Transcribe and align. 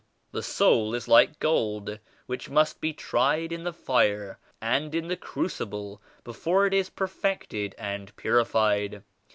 The 0.31 0.41
soul 0.41 0.95
is 0.95 1.07
like 1.07 1.37
gold 1.37 1.99
which 2.25 2.49
must 2.49 2.81
be 2.81 2.91
tried 2.91 3.51
in 3.51 3.65
the 3.65 3.71
fire 3.71 4.39
and 4.59 4.95
in 4.95 5.09
the 5.09 5.15
cru 5.15 5.45
cible 5.45 5.99
before 6.23 6.65
it 6.65 6.73
is 6.73 6.89
perfected 6.89 7.75
and 7.77 8.15
purified. 8.15 9.03